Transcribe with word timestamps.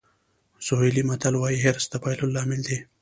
سوهیلي 0.67 1.03
متل 1.09 1.33
وایي 1.37 1.59
حرص 1.63 1.85
د 1.89 1.93
بایللو 2.03 2.33
لامل 2.35 2.61
دی. 2.67 2.77